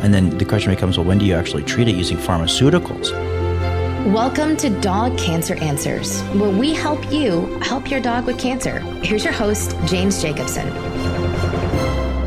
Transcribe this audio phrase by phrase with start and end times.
[0.00, 3.12] And then the question becomes well, when do you actually treat it using pharmaceuticals?
[4.12, 8.80] Welcome to Dog Cancer Answers, where we help you help your dog with cancer.
[9.02, 10.68] Here's your host, James Jacobson.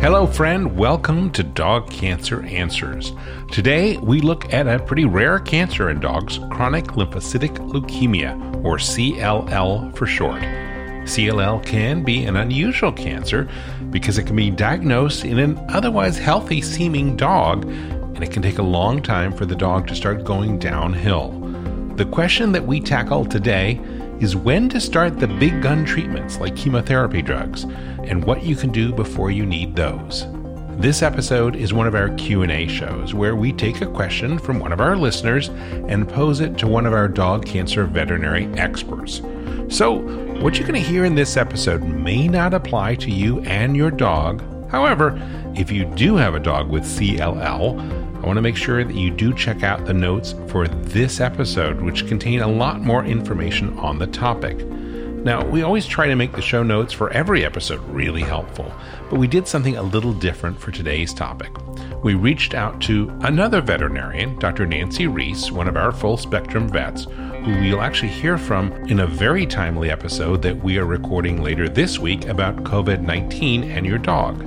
[0.00, 0.76] Hello, friend.
[0.76, 3.12] Welcome to Dog Cancer Answers.
[3.52, 9.94] Today, we look at a pretty rare cancer in dogs chronic lymphocytic leukemia, or CLL
[9.96, 10.42] for short.
[11.08, 13.48] CLL can be an unusual cancer
[13.90, 18.58] because it can be diagnosed in an otherwise healthy seeming dog, and it can take
[18.58, 21.30] a long time for the dog to start going downhill.
[21.96, 23.80] The question that we tackle today
[24.20, 27.64] is when to start the big gun treatments like chemotherapy drugs
[28.04, 30.26] and what you can do before you need those.
[30.78, 34.72] This episode is one of our Q&A shows where we take a question from one
[34.72, 39.22] of our listeners and pose it to one of our dog cancer veterinary experts.
[39.68, 39.98] So,
[40.40, 43.90] what you're going to hear in this episode may not apply to you and your
[43.90, 44.40] dog.
[44.70, 45.20] However,
[45.56, 49.10] if you do have a dog with CLL, I want to make sure that you
[49.10, 53.98] do check out the notes for this episode, which contain a lot more information on
[53.98, 54.58] the topic.
[55.28, 58.72] Now, we always try to make the show notes for every episode really helpful,
[59.10, 61.52] but we did something a little different for today's topic.
[62.02, 64.64] We reached out to another veterinarian, Dr.
[64.64, 69.06] Nancy Reese, one of our full spectrum vets, who we'll actually hear from in a
[69.06, 73.98] very timely episode that we are recording later this week about COVID 19 and your
[73.98, 74.42] dog.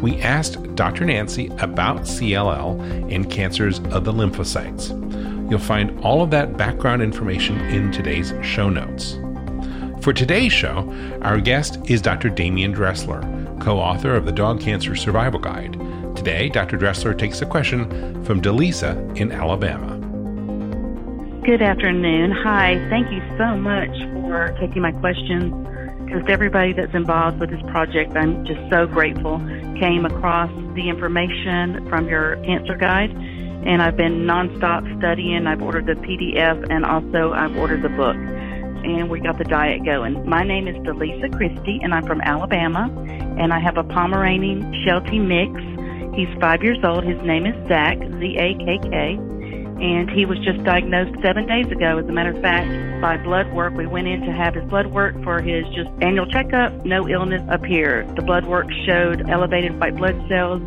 [0.00, 1.04] We asked Dr.
[1.04, 4.88] Nancy about CLL and cancers of the lymphocytes.
[5.48, 9.16] You'll find all of that background information in today's show notes.
[10.04, 12.28] For today's show, our guest is Dr.
[12.28, 13.22] Demian Dressler,
[13.58, 15.80] co author of the Dog Cancer Survival Guide.
[16.14, 16.76] Today, Dr.
[16.76, 19.96] Dressler takes a question from Delisa in Alabama.
[21.46, 22.32] Good afternoon.
[22.32, 22.86] Hi.
[22.90, 23.96] Thank you so much
[24.28, 25.54] for taking my questions.
[26.10, 29.38] Just everybody that's involved with this project, I'm just so grateful.
[29.80, 35.46] Came across the information from your cancer guide, and I've been nonstop studying.
[35.46, 38.16] I've ordered the PDF, and also I've ordered the book,
[38.84, 40.28] and we got the diet going.
[40.28, 42.90] My name is Delisa Christie, and I'm from Alabama,
[43.38, 45.52] and I have a Pomeranian Sheltie mix.
[46.14, 47.04] He's five years old.
[47.04, 49.34] His name is Zach, Z A K K
[49.80, 51.98] and he was just diagnosed seven days ago.
[51.98, 52.68] As a matter of fact,
[53.00, 56.26] by blood work, we went in to have his blood work for his just annual
[56.26, 56.72] checkup.
[56.84, 58.14] No illness appeared.
[58.16, 60.62] The blood work showed elevated white blood cells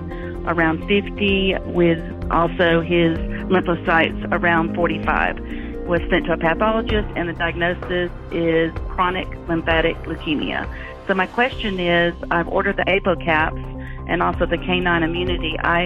[0.46, 2.00] around 50, with
[2.32, 3.18] also his
[3.48, 5.38] lymphocytes around 45.
[5.88, 10.68] Was sent to a pathologist, and the diagnosis is chronic lymphatic leukemia.
[11.08, 15.56] So my question is, I've ordered the ApoCaps and also the K9 Immunity.
[15.60, 15.84] I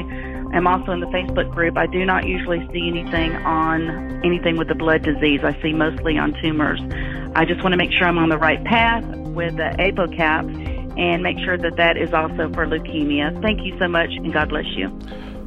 [0.53, 1.77] am also in the Facebook group.
[1.77, 5.41] I do not usually see anything on anything with the blood disease.
[5.43, 6.81] I see mostly on tumors.
[7.35, 11.21] I just want to make sure I'm on the right path with the ApoCap and
[11.21, 13.39] make sure that that is also for leukemia.
[13.43, 14.89] Thank you so much, and God bless you.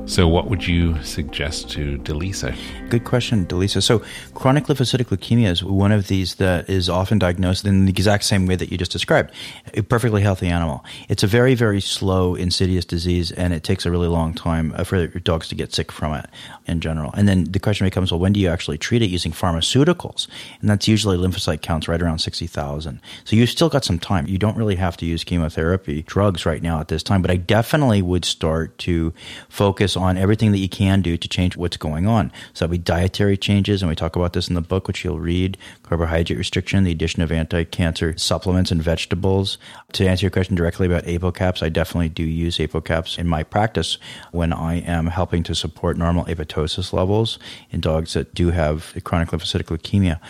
[0.06, 2.54] So, what would you suggest to Delisa?
[2.90, 3.82] Good question, Delisa.
[3.82, 4.02] So,
[4.34, 8.46] chronic lymphocytic leukemia is one of these that is often diagnosed in the exact same
[8.46, 9.32] way that you just described
[9.72, 10.84] a perfectly healthy animal.
[11.08, 14.84] It's a very, very slow, insidious disease, and it takes a really long time uh,
[14.84, 16.26] for your dogs to get sick from it
[16.66, 17.10] in general.
[17.14, 20.28] And then the question becomes well, when do you actually treat it using pharmaceuticals?
[20.60, 23.00] And that's usually lymphocyte counts right around 60,000.
[23.24, 24.26] So, you've still got some time.
[24.28, 27.36] You don't really have to use chemotherapy drugs right now at this time, but I
[27.36, 29.14] definitely would start to
[29.48, 32.32] focus on everything that you can do to change what's going on.
[32.52, 35.04] So that would be dietary changes, and we talk about this in the book, which
[35.04, 39.58] you'll read, carbohydrate restriction, the addition of anti-cancer supplements and vegetables.
[39.92, 43.98] To answer your question directly about apocaps, I definitely do use apocaps in my practice
[44.32, 47.38] when I am helping to support normal apoptosis levels
[47.70, 50.20] in dogs that do have chronic lymphocytic leukemia,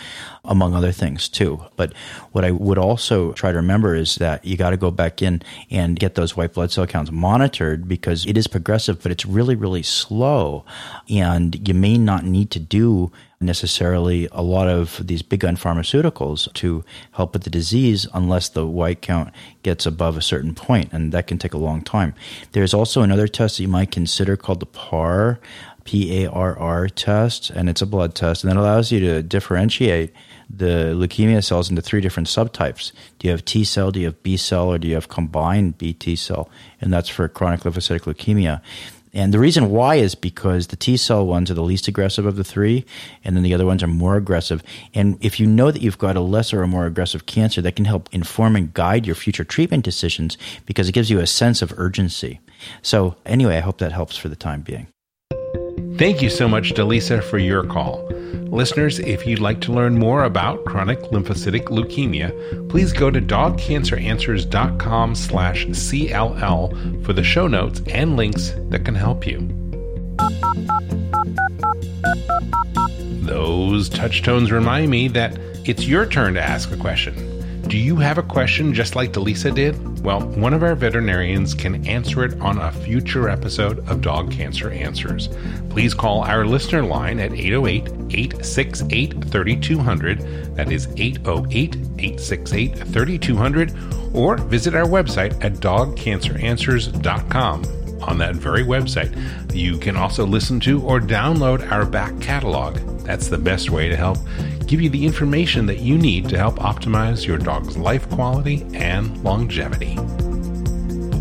[0.43, 1.63] among other things too.
[1.75, 1.93] But
[2.31, 5.41] what I would also try to remember is that you got to go back in
[5.71, 9.54] and get those white blood cell counts monitored because it is progressive, but it's really,
[9.55, 10.65] really slow.
[11.09, 13.11] And you may not need to do
[13.41, 18.65] necessarily a lot of these big gun pharmaceuticals to help with the disease unless the
[18.65, 22.13] white count gets above a certain point, and that can take a long time.
[22.53, 25.39] There's also another test that you might consider called the PAR,
[25.83, 29.21] P A R R test, and it's a blood test, and that allows you to
[29.21, 30.11] differentiate
[30.49, 32.91] the leukemia cells into three different subtypes.
[33.19, 35.77] Do you have T cell, do you have B cell, or do you have combined
[35.77, 36.49] B T cell?
[36.81, 38.61] And that's for chronic lymphocytic leukemia.
[39.15, 42.35] And the reason why is because the T cell ones are the least aggressive of
[42.35, 42.85] the three,
[43.23, 44.61] and then the other ones are more aggressive.
[44.93, 47.85] And if you know that you've got a lesser or more aggressive cancer, that can
[47.85, 51.73] help inform and guide your future treatment decisions because it gives you a sense of
[51.79, 52.41] urgency.
[52.81, 54.87] So, anyway, I hope that helps for the time being.
[55.97, 58.05] Thank you so much to Lisa for your call.
[58.51, 65.15] Listeners, if you'd like to learn more about chronic lymphocytic leukemia, please go to dogcanceranswers.com
[65.15, 69.39] slash CLL for the show notes and links that can help you.
[73.25, 77.34] Those touch tones remind me that it's your turn to ask a question.
[77.67, 80.03] Do you have a question just like Delisa did?
[80.03, 84.69] Well, one of our veterinarians can answer it on a future episode of Dog Cancer
[84.69, 85.29] Answers.
[85.71, 90.55] Please call our listener line at 808 868 3200.
[90.55, 93.73] That is 808 868 3200.
[94.13, 97.65] Or visit our website at dogcanceranswers.com.
[98.03, 102.77] On that very website, you can also listen to or download our back catalog.
[103.05, 104.19] That's the best way to help
[104.67, 109.23] give you the information that you need to help optimize your dog's life quality and
[109.23, 109.97] longevity.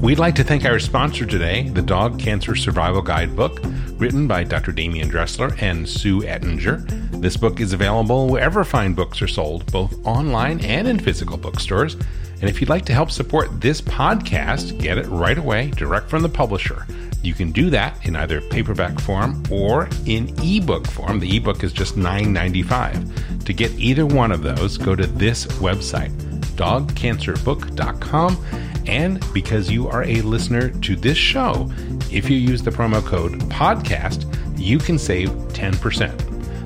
[0.00, 3.60] We'd like to thank our sponsor today, the Dog Cancer Survival Guide book,
[3.98, 4.72] written by Dr.
[4.72, 6.78] Demian Dressler and Sue Ettinger.
[7.20, 11.94] This book is available wherever fine books are sold, both online and in physical bookstores.
[11.94, 16.22] And if you'd like to help support this podcast, get it right away, direct from
[16.22, 16.86] the publisher.
[17.24, 21.20] You can do that in either paperback form or in ebook form.
[21.20, 23.44] The ebook is just $9.95.
[23.44, 26.12] To get either one of those, go to this website,
[26.56, 28.44] dogcancerbook.com.
[28.86, 31.72] And because you are a listener to this show,
[32.10, 36.18] if you use the promo code PODCAST, you can save 10%.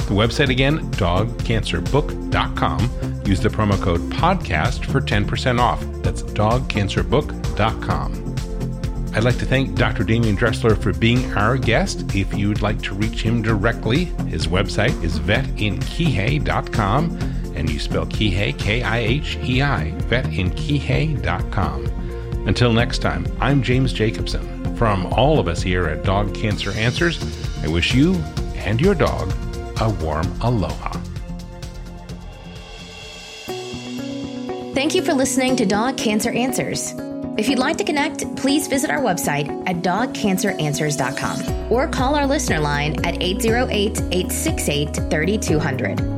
[0.08, 2.90] The website again, dogcancerbook.com.
[3.24, 5.80] Use the promo code PODCAST for 10% off.
[6.02, 8.27] That's dogcancerbook.com.
[9.14, 10.04] I'd like to thank Dr.
[10.04, 12.14] Demian Dressler for being our guest.
[12.14, 17.18] If you'd like to reach him directly, his website is vetinkihei.com,
[17.56, 21.86] and you spell Kihei, K I H E I, vetinkihei.com.
[22.46, 24.76] Until next time, I'm James Jacobson.
[24.76, 27.18] From all of us here at Dog Cancer Answers,
[27.64, 28.14] I wish you
[28.54, 29.32] and your dog
[29.80, 30.92] a warm aloha.
[34.74, 36.94] Thank you for listening to Dog Cancer Answers.
[37.38, 42.58] If you'd like to connect, please visit our website at dogcanceranswers.com or call our listener
[42.58, 46.17] line at 808 868 3200.